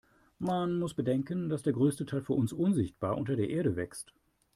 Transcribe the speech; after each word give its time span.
Man 0.39 0.79
muss 0.79 0.95
bedenken, 0.95 1.47
dass 1.49 1.61
der 1.61 1.73
größte 1.73 2.07
Teil 2.07 2.23
für 2.23 2.33
uns 2.33 2.53
unsichtbar 2.53 3.15
unter 3.19 3.35
der 3.35 3.51
Erde 3.51 3.75
wächst. 3.75 4.11